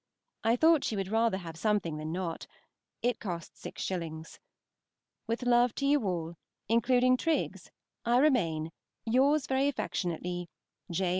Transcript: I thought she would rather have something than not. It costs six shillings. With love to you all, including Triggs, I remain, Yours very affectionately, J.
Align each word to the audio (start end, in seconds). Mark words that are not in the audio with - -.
I 0.43 0.55
thought 0.55 0.83
she 0.83 0.95
would 0.95 1.09
rather 1.09 1.37
have 1.37 1.55
something 1.55 1.97
than 1.97 2.11
not. 2.11 2.47
It 3.03 3.19
costs 3.19 3.61
six 3.61 3.83
shillings. 3.83 4.39
With 5.27 5.43
love 5.43 5.75
to 5.75 5.85
you 5.85 6.03
all, 6.05 6.37
including 6.67 7.17
Triggs, 7.17 7.69
I 8.03 8.17
remain, 8.17 8.71
Yours 9.05 9.45
very 9.45 9.67
affectionately, 9.67 10.49
J. 10.89 11.09